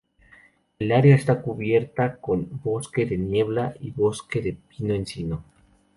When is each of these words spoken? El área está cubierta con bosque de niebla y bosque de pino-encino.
El 0.79 0.93
área 0.93 1.15
está 1.15 1.43
cubierta 1.43 2.15
con 2.17 2.59
bosque 2.63 3.05
de 3.05 3.19
niebla 3.19 3.75
y 3.79 3.91
bosque 3.91 4.41
de 4.41 4.53
pino-encino. 4.53 5.43